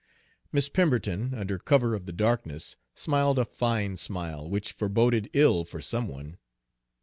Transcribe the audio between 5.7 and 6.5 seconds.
some one.